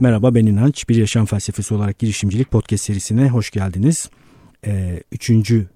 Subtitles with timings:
[0.00, 0.88] Merhaba ben İnanç.
[0.88, 4.10] Bir Yaşam Felsefesi olarak girişimcilik podcast serisine hoş geldiniz.
[4.66, 5.68] Ee, üçüncü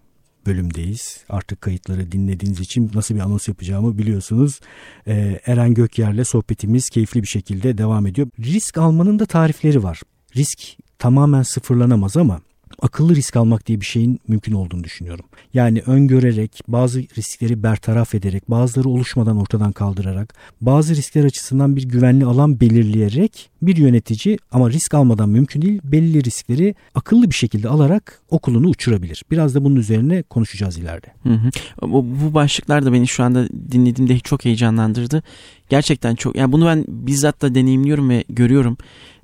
[0.46, 1.24] bölümdeyiz.
[1.28, 4.60] Artık kayıtları dinlediğiniz için nasıl bir anons yapacağımı biliyorsunuz.
[5.06, 8.28] Ee, Eren Gökyer'le sohbetimiz keyifli bir şekilde devam ediyor.
[8.40, 10.00] Risk almanın da tarifleri var.
[10.36, 10.58] Risk
[10.98, 12.40] tamamen sıfırlanamaz ama
[12.82, 15.24] akıllı risk almak diye bir şeyin mümkün olduğunu düşünüyorum.
[15.54, 22.24] Yani öngörerek, bazı riskleri bertaraf ederek, bazıları oluşmadan ortadan kaldırarak, bazı riskler açısından bir güvenli
[22.24, 28.20] alan belirleyerek bir yönetici ama risk almadan mümkün değil belli riskleri akıllı bir şekilde alarak
[28.30, 29.24] okulunu uçurabilir.
[29.30, 31.06] Biraz da bunun üzerine konuşacağız ileride.
[31.22, 31.50] Hı hı.
[31.82, 35.22] Bu, bu başlıklar da beni şu anda dinlediğimde çok heyecanlandırdı.
[35.68, 38.76] Gerçekten çok yani bunu ben bizzat da deneyimliyorum ve görüyorum.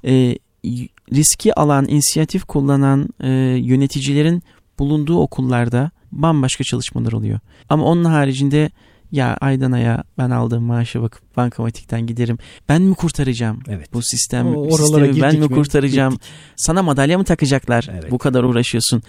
[0.04, 0.38] Ee,
[1.14, 3.28] riski alan, inisiyatif kullanan e,
[3.58, 4.42] yöneticilerin
[4.78, 7.38] bulunduğu okullarda bambaşka çalışmalar oluyor.
[7.68, 8.70] Ama onun haricinde
[9.12, 12.38] ya aydan aya ben aldığım maaşa bakıp bankamatikten giderim.
[12.68, 13.92] Ben mi kurtaracağım evet.
[13.92, 16.12] bu sistem o, sistemi ben mi kurtaracağım?
[16.12, 16.30] Gittik.
[16.56, 17.88] Sana madalya mı takacaklar?
[17.92, 18.10] Evet.
[18.10, 19.02] Bu kadar uğraşıyorsun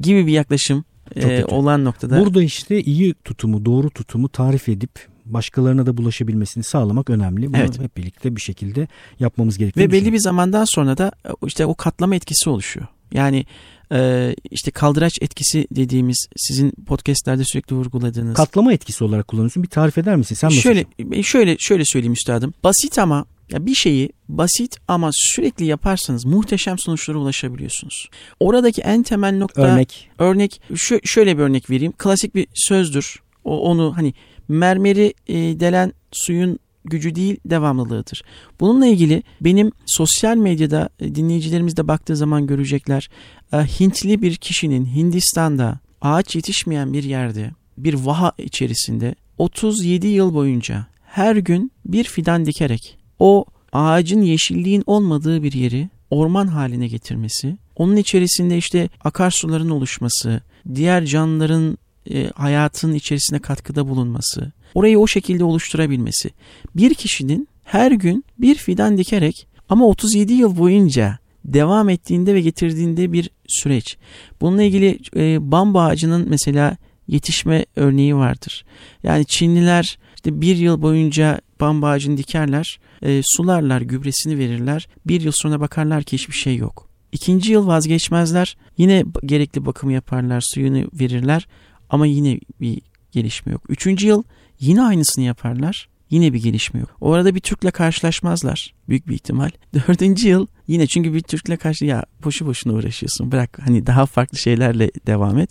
[0.00, 0.84] gibi bir yaklaşım
[1.16, 2.20] e, olan noktada.
[2.20, 4.90] Burada işte iyi tutumu, doğru tutumu tarif edip
[5.32, 7.48] başkalarına da bulaşabilmesini sağlamak önemli.
[7.48, 7.80] Bunu evet.
[7.80, 8.88] hep birlikte bir şekilde
[9.20, 9.88] yapmamız gerekiyor.
[9.88, 12.86] Ve belli bir zamandan sonra da e, işte o katlama etkisi oluşuyor.
[13.12, 13.46] Yani
[13.92, 18.34] e, işte kaldıraç etkisi dediğimiz sizin podcastlerde sürekli vurguladığınız.
[18.34, 19.62] Katlama etkisi olarak kullanıyorsun.
[19.62, 20.34] Bir tarif eder misin?
[20.34, 21.22] Sen şöyle nasıl?
[21.22, 22.54] şöyle şöyle söyleyeyim üstadım.
[22.64, 28.08] Basit ama ya bir şeyi basit ama sürekli yaparsanız muhteşem sonuçlara ulaşabiliyorsunuz.
[28.40, 30.10] Oradaki en temel nokta örnek.
[30.18, 31.92] Örnek şu, şöyle bir örnek vereyim.
[31.98, 33.22] Klasik bir sözdür.
[33.44, 34.14] O onu hani
[34.48, 38.22] mermeri e, delen suyun gücü değil devamlılığıdır.
[38.60, 43.10] Bununla ilgili benim sosyal medyada e, dinleyicilerimiz de baktığı zaman görecekler.
[43.52, 50.86] E, Hintli bir kişinin Hindistan'da ağaç yetişmeyen bir yerde bir vaha içerisinde 37 yıl boyunca
[51.04, 57.96] her gün bir fidan dikerek o ağacın yeşilliğin olmadığı bir yeri orman haline getirmesi, onun
[57.96, 60.40] içerisinde işte akarsuların oluşması,
[60.74, 61.78] diğer canlıların
[62.10, 66.30] e, hayatın içerisine katkıda bulunması, orayı o şekilde oluşturabilmesi.
[66.76, 73.12] Bir kişinin her gün bir fidan dikerek ama 37 yıl boyunca devam ettiğinde ve getirdiğinde
[73.12, 73.96] bir süreç.
[74.40, 76.76] Bununla ilgili e, bambu ağacının mesela
[77.08, 78.64] yetişme örneği vardır.
[79.02, 84.88] Yani Çinliler işte bir yıl boyunca bambu ağacını dikerler, e, sularlar, gübresini verirler.
[85.06, 86.88] Bir yıl sonra bakarlar ki hiçbir şey yok.
[87.12, 88.56] İkinci yıl vazgeçmezler.
[88.78, 91.46] Yine gerekli bakımı yaparlar, suyunu verirler.
[91.90, 92.80] Ama yine bir
[93.12, 93.62] gelişme yok.
[93.68, 94.22] Üçüncü yıl
[94.60, 95.88] yine aynısını yaparlar.
[96.10, 96.96] Yine bir gelişme yok.
[97.00, 98.74] O arada bir Türk'le karşılaşmazlar.
[98.88, 99.50] Büyük bir ihtimal.
[99.74, 103.32] Dördüncü yıl yine çünkü bir Türk'le karşı ya boşu boşuna uğraşıyorsun.
[103.32, 105.50] Bırak hani daha farklı şeylerle devam et.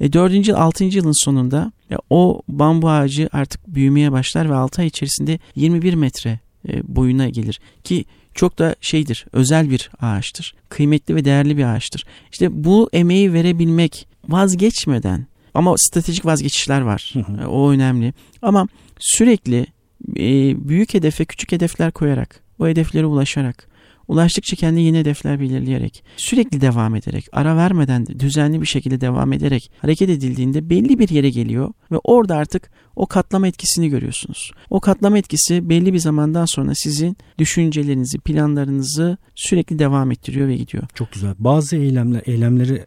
[0.00, 4.80] E, dördüncü yıl, altıncı yılın sonunda ya, o bambu ağacı artık büyümeye başlar ve altı
[4.80, 7.60] ay içerisinde 21 metre e, boyuna gelir.
[7.84, 8.04] Ki
[8.34, 10.54] çok da şeydir, özel bir ağaçtır.
[10.68, 12.04] Kıymetli ve değerli bir ağaçtır.
[12.32, 17.14] İşte bu emeği verebilmek vazgeçmeden ama stratejik vazgeçişler var.
[17.14, 17.48] Hı hı.
[17.48, 18.12] O önemli.
[18.42, 18.68] Ama
[18.98, 19.66] sürekli
[20.16, 20.28] e,
[20.68, 23.68] büyük hedefe küçük hedefler koyarak, o hedeflere ulaşarak,
[24.08, 29.32] ulaştıkça kendi yeni hedefler belirleyerek, sürekli devam ederek, ara vermeden de düzenli bir şekilde devam
[29.32, 34.52] ederek hareket edildiğinde belli bir yere geliyor ve orada artık o katlama etkisini görüyorsunuz.
[34.70, 40.84] O katlama etkisi belli bir zamandan sonra sizin düşüncelerinizi, planlarınızı sürekli devam ettiriyor ve gidiyor.
[40.94, 41.34] Çok güzel.
[41.38, 42.86] Bazı eylemler, eylemleri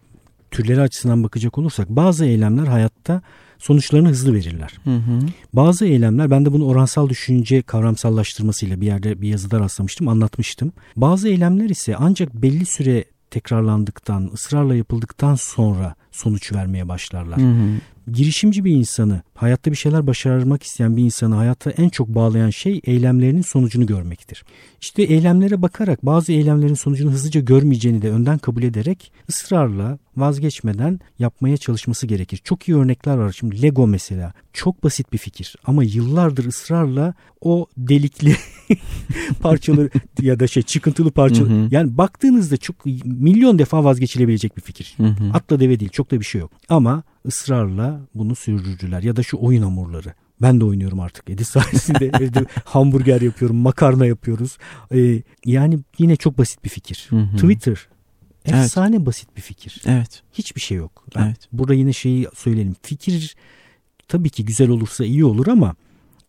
[0.55, 3.21] türleri açısından bakacak olursak bazı eylemler hayatta
[3.59, 4.73] sonuçlarını hızlı verirler.
[4.83, 5.19] Hı hı.
[5.53, 10.71] Bazı eylemler ben de bunu oransal düşünce kavramsallaştırmasıyla bir yerde bir yazıda rastlamıştım anlatmıştım.
[10.95, 17.37] Bazı eylemler ise ancak belli süre tekrarlandıktan, ısrarla yapıldıktan sonra sonuç vermeye başlarlar.
[17.37, 17.79] Hı hı
[18.11, 22.81] girişimci bir insanı, hayatta bir şeyler başarmak isteyen bir insanı hayatta en çok bağlayan şey
[22.83, 24.43] eylemlerinin sonucunu görmektir.
[24.81, 31.57] İşte eylemlere bakarak bazı eylemlerin sonucunu hızlıca görmeyeceğini de önden kabul ederek ısrarla vazgeçmeden yapmaya
[31.57, 32.41] çalışması gerekir.
[32.43, 33.31] Çok iyi örnekler var.
[33.31, 38.35] Şimdi Lego mesela çok basit bir fikir ama yıllardır ısrarla o delikli
[39.41, 39.89] parçaları
[40.21, 44.97] ya da şey çıkıntılı parçalı yani baktığınızda çok milyon defa vazgeçilebilecek bir fikir.
[45.33, 46.51] Atla deve değil çok da bir şey yok.
[46.69, 49.03] Ama ısrarla bunu sürdürdüler.
[49.03, 50.13] Ya da şu oyun hamurları.
[50.41, 52.05] Ben de oynuyorum artık Edis sayesinde.
[52.19, 54.57] Evde hamburger yapıyorum, makarna yapıyoruz.
[54.93, 57.07] Ee, yani yine çok basit bir fikir.
[57.09, 57.35] Hı hı.
[57.35, 57.87] Twitter
[58.45, 59.05] efsane evet.
[59.05, 59.81] basit bir fikir.
[59.85, 60.23] Evet.
[60.33, 61.05] Hiçbir şey yok.
[61.15, 61.47] Ben evet.
[61.51, 62.75] Burada yine şeyi söyleyelim.
[62.81, 63.35] Fikir
[64.07, 65.75] tabii ki güzel olursa iyi olur ama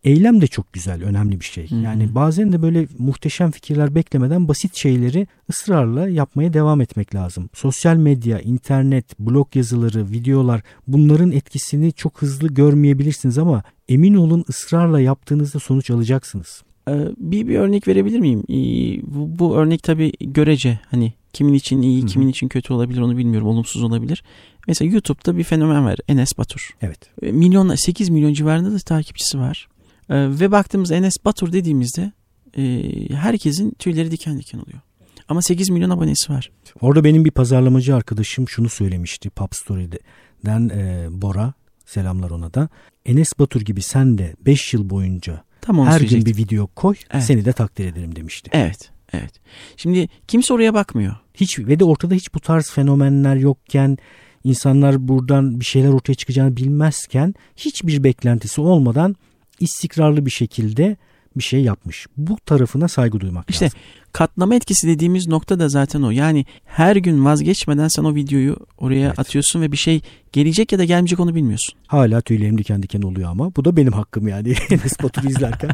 [0.07, 1.71] eylem de çok güzel, önemli bir şey.
[1.71, 1.81] Hı-hı.
[1.81, 7.51] Yani bazen de böyle muhteşem fikirler beklemeden basit şeyleri ısrarla yapmaya devam etmek lazım.
[7.55, 15.01] Sosyal medya, internet, blog yazıları, videolar bunların etkisini çok hızlı görmeyebilirsiniz ama emin olun ısrarla
[15.01, 16.63] yaptığınızda sonuç alacaksınız.
[16.89, 18.43] Ee, bir, bir örnek verebilir miyim?
[18.49, 22.09] Ee, bu, bu örnek tabii görece hani kimin için iyi, Hı-hı.
[22.09, 23.49] kimin için kötü olabilir onu bilmiyorum.
[23.49, 24.23] Olumsuz olabilir.
[24.69, 25.99] Mesela YouTube'da bir fenomen var.
[26.09, 26.71] Enes Batur.
[26.83, 26.99] Evet.
[27.23, 29.69] Ee, milyonla 8 milyon civarında da takipçisi var.
[30.11, 32.13] Ve baktığımız Enes Batur dediğimizde
[32.57, 34.81] e, herkesin tüyleri diken diken oluyor.
[35.29, 36.51] Ama 8 milyon abonesi var.
[36.81, 41.53] Orada benim bir pazarlamacı arkadaşım şunu söylemişti Pop Story'den e, Bora.
[41.87, 42.69] Selamlar ona da.
[43.07, 47.25] Enes Batur gibi sen de 5 yıl boyunca Tam her gün bir video koy evet.
[47.25, 48.51] seni de takdir ederim demişti.
[48.55, 48.91] Evet.
[49.13, 49.33] Evet.
[49.77, 51.17] Şimdi kimse oraya bakmıyor.
[51.35, 53.99] Hiç ve de ortada hiç bu tarz fenomenler yokken
[54.45, 59.17] insanlar buradan bir şeyler ortaya çıkacağını bilmezken hiçbir beklentisi olmadan
[59.61, 60.97] istikrarlı bir şekilde
[61.37, 62.07] bir şey yapmış.
[62.17, 63.79] Bu tarafına saygı duymak işte, lazım.
[63.79, 66.11] İşte katlama etkisi dediğimiz nokta da zaten o.
[66.11, 69.19] Yani her gün vazgeçmeden sen o videoyu oraya evet.
[69.19, 70.01] atıyorsun ve bir şey
[70.33, 71.75] gelecek ya da gelmeyecek onu bilmiyorsun.
[71.87, 75.71] Hala tüylerim diken diken oluyor ama bu da benim hakkım yani Enes Batur'u izlerken.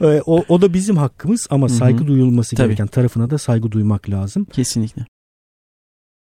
[0.00, 2.06] Ee, o, o da bizim hakkımız ama saygı Hı-hı.
[2.06, 2.66] duyulması Tabii.
[2.66, 4.44] gereken tarafına da saygı duymak lazım.
[4.44, 5.06] Kesinlikle.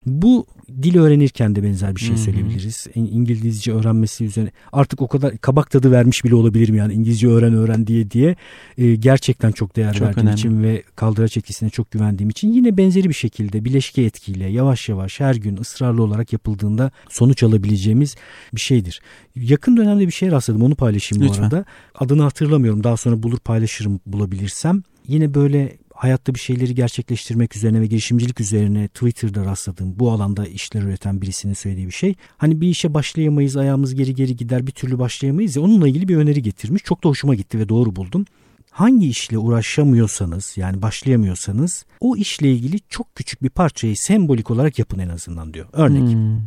[0.05, 0.45] Bu
[0.81, 2.87] dil öğrenirken de benzer bir şey söyleyebiliriz.
[2.95, 7.87] İngilizce öğrenmesi üzerine artık o kadar kabak tadı vermiş bile olabilirim yani İngilizce öğren öğren
[7.87, 8.35] diye diye
[8.77, 10.39] e, gerçekten çok değer çok verdiğim önemli.
[10.39, 15.19] için ve kaldıraç etkisine çok güvendiğim için yine benzeri bir şekilde bileşke etkiyle yavaş yavaş
[15.19, 18.15] her gün ısrarlı olarak yapıldığında sonuç alabileceğimiz
[18.55, 19.01] bir şeydir.
[19.35, 21.41] Yakın dönemde bir şey rastladım onu paylaşayım Lütfen.
[21.41, 21.65] bu arada.
[21.95, 24.83] Adını hatırlamıyorum daha sonra bulur paylaşırım bulabilirsem.
[25.07, 30.81] Yine böyle hayatta bir şeyleri gerçekleştirmek üzerine ve girişimcilik üzerine Twitter'da rastladığım bu alanda işler
[30.81, 32.15] üreten birisinin söylediği bir şey.
[32.37, 36.17] Hani bir işe başlayamayız ayağımız geri geri gider bir türlü başlayamayız ya onunla ilgili bir
[36.17, 36.83] öneri getirmiş.
[36.83, 38.25] Çok da hoşuma gitti ve doğru buldum.
[38.71, 44.99] Hangi işle uğraşamıyorsanız yani başlayamıyorsanız o işle ilgili çok küçük bir parçayı sembolik olarak yapın
[44.99, 45.67] en azından diyor.
[45.73, 46.41] Örnek hmm.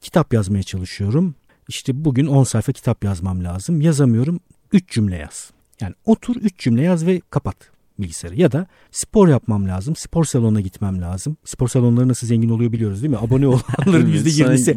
[0.00, 1.34] kitap yazmaya çalışıyorum.
[1.68, 3.80] İşte bugün 10 sayfa kitap yazmam lazım.
[3.80, 4.40] Yazamıyorum.
[4.72, 5.50] 3 cümle yaz.
[5.80, 8.40] Yani otur 3 cümle yaz ve kapat bilgisayarı.
[8.40, 9.96] Ya da spor yapmam lazım.
[9.96, 11.36] Spor salonuna gitmem lazım.
[11.44, 13.18] Spor salonları nasıl zengin oluyor biliyoruz değil mi?
[13.18, 14.76] Abone olanların %20'si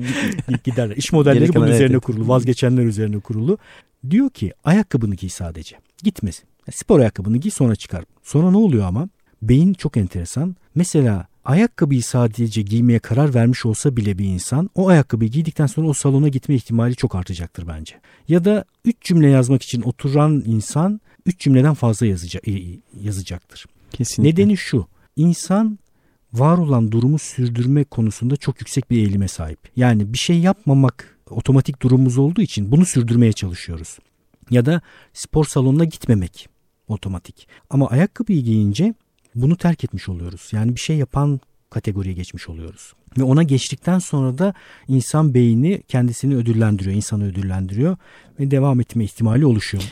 [0.64, 0.96] giderler.
[0.96, 2.04] İş modelleri bunun üzerine evet.
[2.04, 2.28] kurulu.
[2.28, 3.58] Vazgeçenler üzerine kurulu.
[4.10, 5.76] Diyor ki ayakkabını giy sadece.
[6.04, 6.46] Gitmesin.
[6.72, 8.04] Spor ayakkabını giy sonra çıkar.
[8.24, 9.10] Sonra ne oluyor ama?
[9.42, 10.56] Beyin çok enteresan.
[10.76, 15.94] Mesela ayakkabıyı sadece giymeye karar vermiş olsa bile bir insan o ayakkabıyı giydikten sonra o
[15.94, 17.96] salona gitme ihtimali çok artacaktır bence.
[18.28, 22.44] Ya da üç cümle yazmak için oturan insan üç cümleden fazla yazacak,
[23.02, 23.66] yazacaktır.
[23.92, 24.32] Kesinlikle.
[24.32, 24.88] Nedeni şu.
[25.16, 25.80] İnsan
[26.34, 29.60] var olan durumu sürdürme konusunda çok yüksek bir eğilime sahip.
[29.76, 33.98] Yani bir şey yapmamak otomatik durumumuz olduğu için bunu sürdürmeye çalışıyoruz.
[34.50, 34.82] Ya da
[35.14, 36.50] spor salonuna gitmemek
[36.88, 37.48] otomatik.
[37.70, 38.94] Ama ayakkabıyı giyince
[39.36, 40.50] bunu terk etmiş oluyoruz.
[40.52, 41.40] Yani bir şey yapan
[41.70, 42.94] kategoriye geçmiş oluyoruz.
[43.18, 44.54] Ve ona geçtikten sonra da
[44.88, 47.98] insan beyni kendisini ödüllendiriyor, insanı ödüllendiriyor
[48.40, 49.84] ve devam etme ihtimali oluşuyor.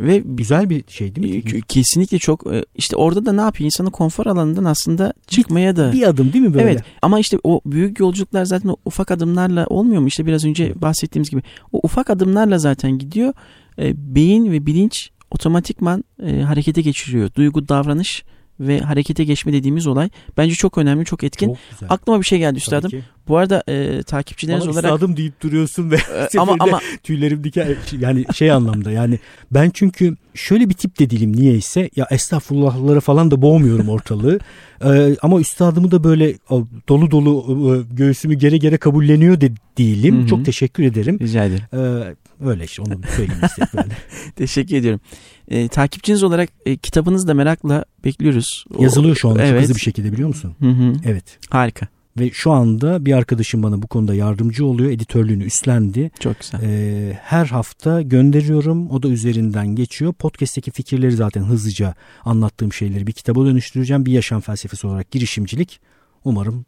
[0.00, 1.62] Ve güzel bir şey değil mi?
[1.68, 3.64] Kesinlikle çok e, işte orada da ne yapıyor?
[3.64, 5.92] İnsanın konfor alanından aslında çıkmaya da.
[5.92, 6.64] Bir adım değil mi böyle?
[6.64, 10.08] Evet ama işte o büyük yolculuklar zaten o ufak adımlarla olmuyor mu?
[10.08, 11.42] İşte biraz önce bahsettiğimiz gibi
[11.72, 13.32] o ufak adımlarla zaten gidiyor.
[13.78, 17.30] E, beyin ve bilinç otomatikman e, harekete geçiriyor.
[17.34, 18.24] Duygu, davranış
[18.60, 21.46] ve harekete geçme dediğimiz olay bence çok önemli, çok etkin.
[21.46, 21.88] Çok güzel.
[21.90, 22.90] Aklıma bir şey geldi üstadım.
[23.28, 24.92] Bu arada e, takipçileriniz ama olarak...
[24.92, 29.18] üstadım deyip duruyorsun ve e, ama, ama tüylerim diken yani şey anlamda yani
[29.50, 34.38] ben çünkü şöyle bir tip de değilim niyeyse ya estağfurullahları falan da boğmuyorum ortalığı
[34.84, 36.34] ee, ama üstadımı da böyle
[36.88, 40.18] dolu dolu e, göğsümü gere gere kabulleniyor de değilim.
[40.18, 40.26] Hı-hı.
[40.26, 41.18] Çok teşekkür ederim.
[41.20, 41.64] Rica ederim.
[41.72, 43.90] Ee, öyle işte onu söyleyeyim istedim.
[44.36, 45.00] teşekkür ediyorum.
[45.48, 48.64] Ee, takipçiniz olarak e, kitabınızı da merakla bekliyoruz.
[48.78, 49.62] Yazılıyor şu anda evet.
[49.62, 50.54] hızlı bir şekilde biliyor musun?
[50.60, 50.92] Hı-hı.
[51.04, 51.38] Evet.
[51.50, 51.88] Harika.
[52.18, 54.90] Ve şu anda bir arkadaşım bana bu konuda yardımcı oluyor.
[54.90, 56.10] Editörlüğünü üstlendi.
[56.20, 56.60] Çok güzel.
[56.62, 58.90] Ee, her hafta gönderiyorum.
[58.90, 60.12] O da üzerinden geçiyor.
[60.12, 61.94] Podcast'teki fikirleri zaten hızlıca
[62.24, 64.06] anlattığım şeyleri bir kitaba dönüştüreceğim.
[64.06, 65.80] Bir yaşam felsefesi olarak girişimcilik.
[66.24, 66.64] Umarım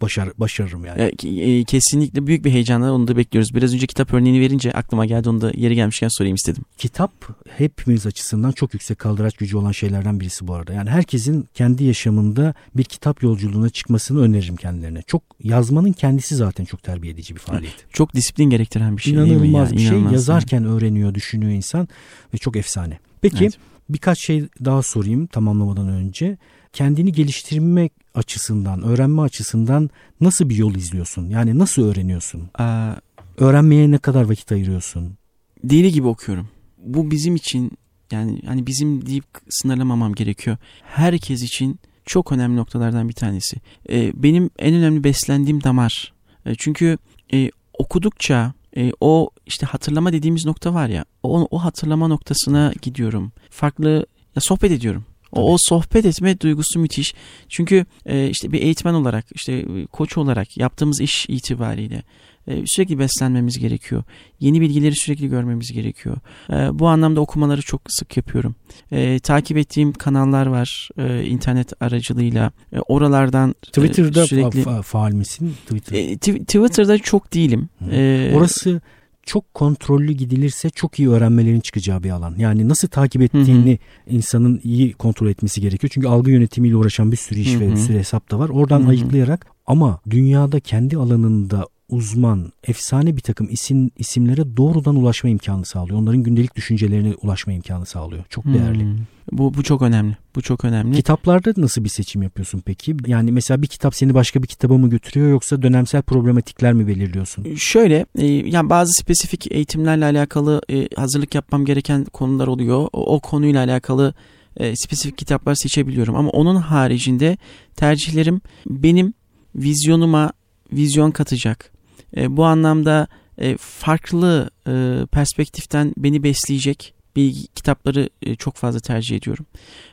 [0.00, 1.12] başar, başarırım yani.
[1.24, 3.54] E, kesinlikle büyük bir heyecanla onu da bekliyoruz.
[3.54, 6.64] Biraz önce kitap örneğini verince aklıma geldi onu da yeri gelmişken sorayım istedim.
[6.78, 7.12] Kitap
[7.48, 10.72] hepimiz açısından çok yüksek kaldıraç gücü olan şeylerden birisi bu arada.
[10.72, 15.02] Yani herkesin kendi yaşamında bir kitap yolculuğuna çıkmasını öneririm kendilerine.
[15.02, 17.74] Çok yazmanın kendisi zaten çok terbiye edici bir faaliyet.
[17.92, 19.70] Çok disiplin gerektiren bir şey İnanılmaz değil mi ya?
[19.72, 19.86] bir şey.
[19.88, 20.72] İnanılmaz Yazarken yani.
[20.72, 21.88] öğreniyor, düşünüyor insan
[22.34, 22.98] ve çok efsane.
[23.20, 23.58] Peki evet.
[23.88, 26.38] birkaç şey daha sorayım tamamlamadan önce
[26.72, 29.90] kendini geliştirmek açısından, öğrenme açısından
[30.20, 31.28] nasıl bir yol izliyorsun?
[31.28, 32.50] Yani nasıl öğreniyorsun?
[32.60, 32.94] Ee,
[33.38, 35.16] Öğrenmeye ne kadar vakit ayırıyorsun?
[35.64, 36.48] Deli gibi okuyorum.
[36.78, 37.72] Bu bizim için
[38.12, 40.56] yani hani bizim deyip sınırlamamam gerekiyor.
[40.82, 43.56] Herkes için çok önemli noktalardan bir tanesi.
[43.90, 46.12] Ee, benim en önemli beslendiğim damar.
[46.46, 46.98] Ee, çünkü
[47.32, 53.32] e, okudukça e, o işte hatırlama dediğimiz nokta var ya o, o hatırlama noktasına gidiyorum.
[53.50, 54.06] Farklı
[54.36, 55.04] Ya sohbet ediyorum.
[55.34, 57.14] O, o sohbet etme duygusu müthiş.
[57.48, 62.02] Çünkü e, işte bir eğitmen olarak, işte koç olarak yaptığımız iş itibariyle
[62.46, 64.02] e, sürekli beslenmemiz gerekiyor.
[64.40, 66.16] Yeni bilgileri sürekli görmemiz gerekiyor.
[66.50, 68.54] E, bu anlamda okumaları çok sık yapıyorum.
[68.92, 72.52] E, takip ettiğim kanallar var e, internet aracılığıyla.
[72.72, 75.54] E, oralardan e, Twitter'da sürekli fa- faal misin?
[75.66, 75.98] Twitter.
[75.98, 77.68] E, Twitter'da çok değilim.
[77.90, 78.80] E, Orası
[79.26, 82.34] çok kontrollü gidilirse çok iyi öğrenmelerin çıkacağı bir alan.
[82.38, 84.14] Yani nasıl takip ettiğini hı hı.
[84.14, 85.90] insanın iyi kontrol etmesi gerekiyor.
[85.94, 87.60] Çünkü algı yönetimiyle uğraşan bir sürü iş hı hı.
[87.60, 88.48] ve bir sürü hesap da var.
[88.48, 88.88] Oradan hı hı.
[88.90, 95.98] ayıklayarak ama dünyada kendi alanında uzman, efsane bir takım isim isimlere doğrudan ulaşma imkanı sağlıyor.
[95.98, 98.24] Onların gündelik düşüncelerine ulaşma imkanı sağlıyor.
[98.30, 98.82] Çok değerli.
[98.82, 98.98] Hmm.
[99.32, 100.16] Bu bu çok önemli.
[100.36, 100.96] Bu çok önemli.
[100.96, 102.96] Kitaplarda nasıl bir seçim yapıyorsun peki?
[103.06, 107.54] Yani mesela bir kitap seni başka bir kitaba mı götürüyor yoksa dönemsel problematikler mi belirliyorsun?
[107.54, 112.88] Şöyle, e, yani bazı spesifik eğitimlerle alakalı e, hazırlık yapmam gereken konular oluyor.
[112.92, 114.14] O, o konuyla alakalı
[114.56, 117.38] e, spesifik kitaplar seçebiliyorum ama onun haricinde
[117.76, 119.14] tercihlerim benim
[119.54, 120.32] vizyonuma
[120.72, 121.73] vizyon katacak
[122.16, 129.16] e, bu anlamda e, farklı e, perspektiften beni besleyecek bir kitapları e, çok fazla tercih
[129.16, 129.46] ediyorum.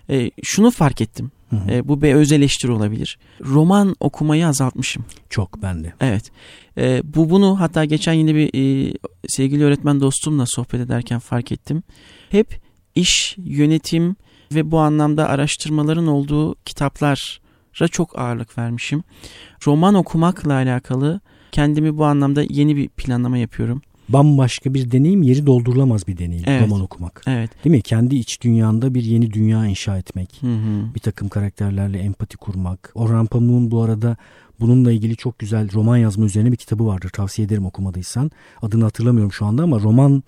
[0.09, 1.31] E, şunu fark ettim.
[1.49, 1.71] Hı hı.
[1.71, 3.19] E, bu bir öz eleştiri olabilir.
[3.41, 5.05] Roman okumayı azaltmışım.
[5.29, 5.93] Çok ben de.
[6.01, 6.31] Evet.
[6.77, 8.93] E, bu bunu hatta geçen yine bir e,
[9.27, 11.83] sevgili öğretmen dostumla sohbet ederken fark ettim.
[12.29, 12.61] Hep
[12.95, 14.15] iş, yönetim
[14.51, 19.03] ve bu anlamda araştırmaların olduğu kitaplara çok ağırlık vermişim.
[19.67, 21.21] Roman okumakla alakalı
[21.51, 23.81] kendimi bu anlamda yeni bir planlama yapıyorum.
[24.09, 26.61] Bambaşka bir deneyim, yeri doldurulamaz bir deneyim evet.
[26.61, 27.23] roman okumak.
[27.27, 27.65] Evet.
[27.65, 27.81] Değil mi?
[27.81, 30.37] Kendi iç dünyanda bir yeni dünya inşa etmek.
[30.41, 30.95] Hı hı.
[30.95, 32.91] Bir takım karakterlerle empati kurmak.
[32.95, 34.17] Orhan Pamuk'un bu arada
[34.59, 37.09] bununla ilgili çok güzel roman yazma üzerine bir kitabı vardır.
[37.09, 38.31] Tavsiye ederim okumadıysan.
[38.61, 40.23] Adını hatırlamıyorum şu anda ama roman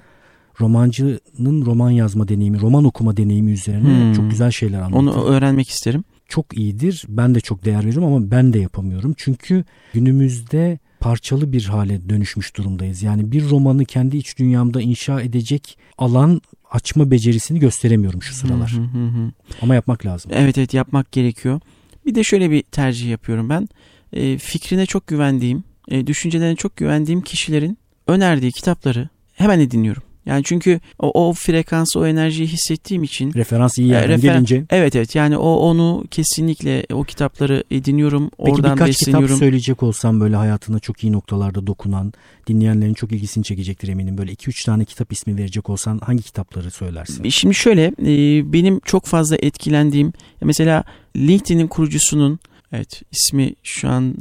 [0.61, 4.13] romancının roman yazma deneyimi, roman okuma deneyimi üzerine hmm.
[4.13, 5.01] çok güzel şeyler anlatıyor.
[5.01, 6.03] Onu öğrenmek isterim.
[6.27, 7.05] Çok iyidir.
[7.09, 9.13] Ben de çok değer veriyorum ama ben de yapamıyorum.
[9.17, 9.63] Çünkü
[9.93, 13.03] günümüzde parçalı bir hale dönüşmüş durumdayız.
[13.03, 16.41] Yani bir romanı kendi iç dünyamda inşa edecek alan
[16.71, 18.71] açma becerisini gösteremiyorum şu sıralar.
[18.71, 19.31] Hı hı hı.
[19.61, 20.31] Ama yapmak lazım.
[20.35, 21.59] Evet evet yapmak gerekiyor.
[22.05, 23.67] Bir de şöyle bir tercih yapıyorum ben.
[24.13, 30.03] E, fikrine çok güvendiğim, e, düşüncelerine çok güvendiğim kişilerin önerdiği kitapları hemen ediniyorum.
[30.25, 34.65] Yani çünkü o, o frekansı, o enerjiyi hissettiğim için referans iyi yerden e, refer- gelince.
[34.69, 38.29] Evet evet yani o onu kesinlikle o kitapları ediniyorum.
[38.29, 39.27] Peki oradan birkaç besleniyorum.
[39.27, 42.13] kitap söyleyecek olsam böyle hayatına çok iyi noktalarda dokunan,
[42.47, 44.17] dinleyenlerin çok ilgisini çekecektir eminim.
[44.17, 47.29] Böyle 2-3 tane kitap ismi verecek olsan hangi kitapları söylersin?
[47.29, 50.83] Şimdi şöyle e, benim çok fazla etkilendiğim mesela
[51.17, 52.39] LinkedIn'in kurucusunun
[52.73, 54.15] Evet ismi şu an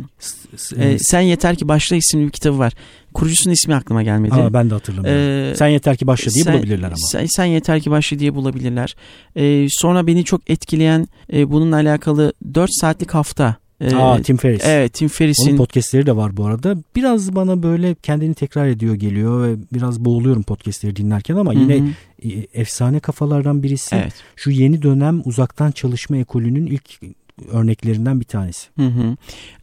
[0.77, 2.73] e, Sen Yeter Ki Başla isimli bir kitabı var.
[3.15, 4.35] Kurucusunun ismi aklıma gelmedi.
[4.35, 5.53] Aa, ben de hatırlamıyorum.
[5.53, 6.97] Ee, sen Yeter Ki Başla diye sen, bulabilirler ama.
[6.97, 8.97] Sen, sen Yeter Ki Başla diye bulabilirler.
[9.37, 14.63] Ee, sonra beni çok etkileyen e, bununla alakalı 4 saatlik hafta ee, Aa Tim Ferriss.
[14.65, 15.49] Evet Tim Ferriss'in.
[15.49, 16.77] Onun podcastleri de var bu arada.
[16.97, 21.89] Biraz bana böyle kendini tekrar ediyor geliyor ve biraz boğuluyorum podcastleri dinlerken ama yine Hı-hı.
[22.29, 23.97] E, efsane kafalardan birisi.
[23.97, 24.13] Evet.
[24.37, 27.01] Şu yeni dönem uzaktan çalışma ekolünün ilk
[27.51, 28.69] örneklerinden bir tanesi.
[28.77, 29.17] Hı hı.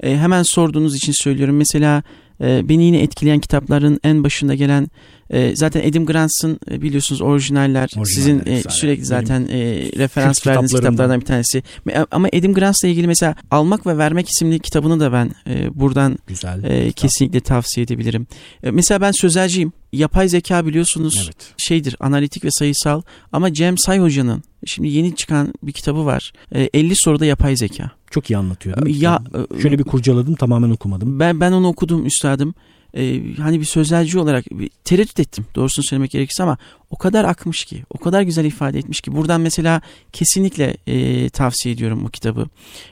[0.04, 1.58] E, hemen sorduğunuz için söylüyorum.
[1.58, 2.04] Mesela
[2.42, 4.88] e, beni yine etkileyen kitapların en başında gelen
[5.30, 9.58] e, zaten Adam Grant'ın e, biliyorsunuz orijinaller, orijinaller sizin e, sürekli zaten e,
[9.98, 11.64] referans verdiğiniz kitaplardan bir tanesi.
[12.12, 16.64] Ama Adam Grant'la ilgili mesela Almak ve Vermek isimli kitabını da ben e, buradan Güzel,
[16.64, 18.28] e, kesinlikle tavsiye edebilirim.
[18.64, 19.74] E, mesela ben sözelciyim.
[19.94, 21.54] Yapay zeka biliyorsunuz evet.
[21.58, 26.32] şeydir analitik ve sayısal ama Cem Say Hoca'nın şimdi yeni çıkan bir kitabı var.
[26.56, 27.92] E, 50 soruda yapay zeka.
[28.12, 29.04] Çok iyi anlatıyor değil mi?
[29.04, 29.20] Ya,
[29.62, 31.20] Şöyle bir kurcaladım tamamen okumadım.
[31.20, 32.54] Ben ben onu okudum üstadım
[32.94, 36.58] e, hani bir sözelci olarak bir tereddüt ettim doğrusunu söylemek gerekirse ama
[36.90, 39.82] o kadar akmış ki o kadar güzel ifade etmiş ki buradan mesela
[40.14, 42.48] kesinlikle e, tavsiye ediyorum bu kitabı.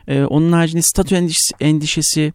[0.08, 1.28] E, onun haricinde statü
[1.60, 2.34] endişesi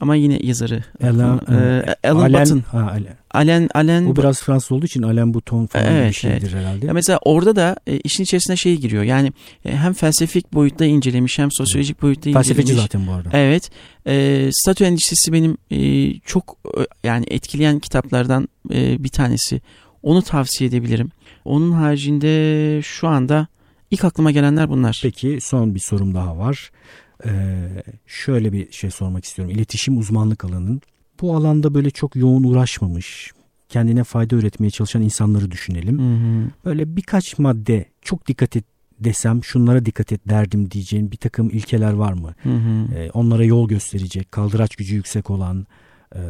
[0.00, 0.84] ama yine yazarı.
[1.02, 2.60] Alan, e, Alan Alain, Button.
[2.60, 2.94] Ha,
[3.30, 3.68] Alain.
[3.74, 6.54] Alain, o biraz Fransız olduğu için Alain Button falan evet, bir şeydir evet.
[6.54, 6.86] herhalde.
[6.86, 9.02] Ya mesela orada da e, işin içerisine şey giriyor.
[9.02, 9.32] Yani
[9.64, 12.48] e, hem felsefik boyutta incelemiş hem sosyolojik boyutta incelemiş.
[12.48, 13.28] Felsefeci zaten bu arada.
[13.32, 13.70] Evet.
[14.06, 16.56] E, statü endişesi benim e, çok
[17.04, 19.60] yani etkileyen kitaplardan e, bir tanesi.
[20.02, 21.10] Onu tavsiye edebilirim.
[21.44, 23.46] Onun haricinde şu anda
[23.90, 25.00] ilk aklıma gelenler bunlar.
[25.02, 26.70] Peki son bir sorum daha var.
[27.26, 27.68] Ee,
[28.06, 29.54] şöyle bir şey sormak istiyorum.
[29.54, 30.80] İletişim uzmanlık alanın
[31.20, 33.32] bu alanda böyle çok yoğun uğraşmamış,
[33.68, 35.98] kendine fayda üretmeye çalışan insanları düşünelim.
[35.98, 36.50] Hı hı.
[36.64, 38.64] Böyle birkaç madde çok dikkat et
[39.00, 42.34] desem şunlara dikkat et derdim diyeceğin bir takım ilkeler var mı?
[42.42, 42.94] Hı hı.
[42.94, 45.66] Ee, onlara yol gösterecek, kaldıraç gücü yüksek olan
[46.14, 46.20] e,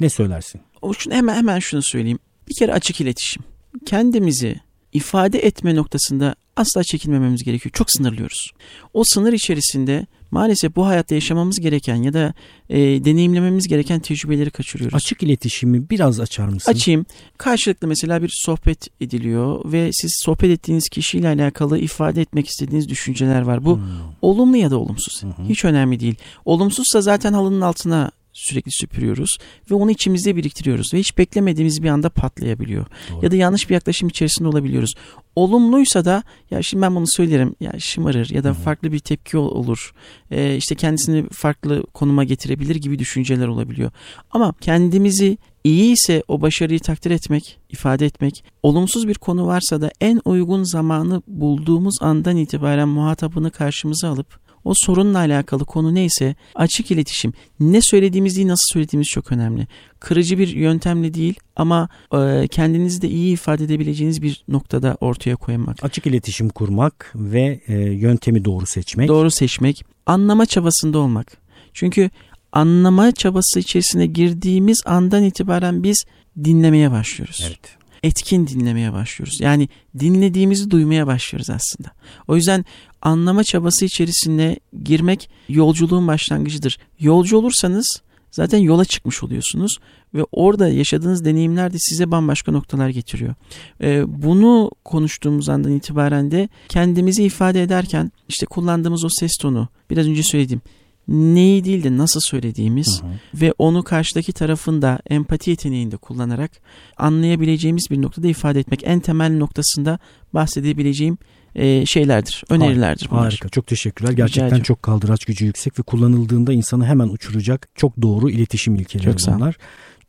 [0.00, 0.60] ne söylersin?
[0.82, 2.18] O şunu hemen hemen şunu söyleyeyim.
[2.48, 3.42] Bir kere açık iletişim.
[3.86, 4.60] Kendimizi
[4.92, 7.72] ifade etme noktasında asla çekinmememiz gerekiyor.
[7.72, 8.50] Çok sınırlıyoruz.
[8.94, 12.34] O sınır içerisinde maalesef bu hayatta yaşamamız gereken ya da
[12.68, 14.94] e, deneyimlememiz gereken tecrübeleri kaçırıyoruz.
[14.94, 16.72] Açık iletişimi biraz açar mısın?
[16.72, 17.06] Açayım.
[17.38, 23.42] Karşılıklı mesela bir sohbet ediliyor ve siz sohbet ettiğiniz kişiyle alakalı ifade etmek istediğiniz düşünceler
[23.42, 23.64] var.
[23.64, 23.84] Bu hmm.
[24.22, 25.22] olumlu ya da olumsuz.
[25.22, 25.48] Hmm.
[25.48, 26.14] Hiç önemli değil.
[26.44, 29.38] Olumsuzsa zaten halının altına sürekli süpürüyoruz
[29.70, 32.86] ve onu içimizde biriktiriyoruz ve hiç beklemediğimiz bir anda patlayabiliyor.
[33.12, 33.24] Doğru.
[33.24, 34.94] Ya da yanlış bir yaklaşım içerisinde olabiliyoruz.
[35.36, 38.58] Olumluysa da ya şimdi ben bunu söylerim ya şımarır ya da Hı-hı.
[38.58, 39.92] farklı bir tepki olur.
[40.30, 43.90] Ee, işte kendisini farklı konuma getirebilir gibi düşünceler olabiliyor.
[44.30, 49.90] Ama kendimizi iyi ise o başarıyı takdir etmek, ifade etmek, olumsuz bir konu varsa da
[50.00, 56.90] en uygun zamanı bulduğumuz andan itibaren muhatabını karşımıza alıp o sorunla alakalı konu neyse açık
[56.90, 57.32] iletişim.
[57.60, 59.66] Ne söylediğimiz değil nasıl söylediğimiz çok önemli.
[60.00, 65.84] Kırıcı bir yöntemle değil ama e, kendinizi de iyi ifade edebileceğiniz bir noktada ortaya koymak.
[65.84, 69.08] Açık iletişim kurmak ve e, yöntemi doğru seçmek.
[69.08, 69.84] Doğru seçmek.
[70.06, 71.36] Anlama çabasında olmak.
[71.74, 72.10] Çünkü
[72.52, 76.04] anlama çabası içerisine girdiğimiz andan itibaren biz
[76.44, 77.44] dinlemeye başlıyoruz.
[77.46, 79.40] Evet etkin dinlemeye başlıyoruz.
[79.40, 81.90] Yani dinlediğimizi duymaya başlıyoruz aslında.
[82.28, 82.64] O yüzden
[83.02, 86.78] anlama çabası içerisine girmek yolculuğun başlangıcıdır.
[87.00, 89.78] Yolcu olursanız zaten yola çıkmış oluyorsunuz
[90.14, 93.34] ve orada yaşadığınız deneyimler de size bambaşka noktalar getiriyor.
[93.82, 100.06] Ee, bunu konuştuğumuz andan itibaren de kendimizi ifade ederken işte kullandığımız o ses tonu biraz
[100.06, 100.60] önce söyledim
[101.08, 103.10] neyi değil de nasıl söylediğimiz hı hı.
[103.34, 106.50] ve onu karşıdaki tarafın da empati yeteneğinde kullanarak
[106.96, 109.98] anlayabileceğimiz bir noktada ifade etmek en temel noktasında
[110.34, 111.18] bahsedebileceğim
[111.58, 113.24] e, şeylerdir, önerilerdir bunlar.
[113.24, 114.12] Harika, çok teşekkürler.
[114.12, 119.34] Gerçekten çok kaldıraç gücü yüksek ve kullanıldığında insanı hemen uçuracak çok doğru iletişim ilkeleri çok
[119.34, 119.56] bunlar.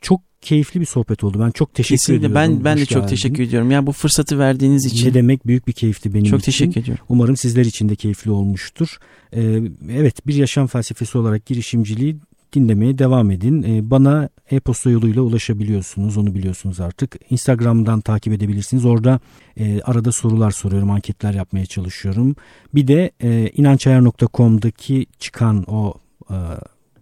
[0.01, 1.39] Çok keyifli bir sohbet oldu.
[1.39, 2.27] Ben çok teşekkür Kesinlikle.
[2.27, 2.57] ediyorum.
[2.57, 2.93] Ben ben de geldin.
[2.93, 3.71] çok teşekkür ediyorum.
[3.71, 5.09] Ya bu fırsatı verdiğiniz için.
[5.09, 6.51] Ne demek büyük bir keyifti benim çok için.
[6.51, 7.05] Çok teşekkür ediyorum.
[7.09, 8.97] Umarım sizler için de keyifli olmuştur.
[9.33, 12.17] Ee, evet bir yaşam felsefesi olarak girişimciliği
[12.53, 13.63] dinlemeye devam edin.
[13.63, 16.17] Ee, bana e-posta yoluyla ulaşabiliyorsunuz.
[16.17, 17.15] Onu biliyorsunuz artık.
[17.29, 18.85] Instagram'dan takip edebilirsiniz.
[18.85, 19.19] Orada
[19.57, 20.91] e, arada sorular soruyorum.
[20.91, 22.35] Anketler yapmaya çalışıyorum.
[22.75, 25.93] Bir de e, inançayar.com'daki çıkan o
[26.29, 26.37] e,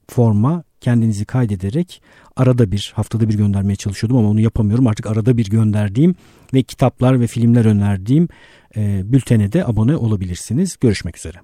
[0.07, 2.01] forma kendinizi kaydederek
[2.35, 4.87] arada bir haftada bir göndermeye çalışıyordum ama onu yapamıyorum.
[4.87, 6.15] Artık arada bir gönderdiğim
[6.53, 8.27] ve kitaplar ve filmler önerdiğim
[8.77, 10.77] e, bültene de abone olabilirsiniz.
[10.81, 11.37] Görüşmek üzere.